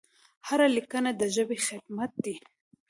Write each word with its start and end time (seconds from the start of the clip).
هره 0.47 0.67
لیکنه 0.75 1.11
د 1.19 1.21
ژبې 1.35 1.57
خدمت 1.67 2.11
دی. 2.23 2.35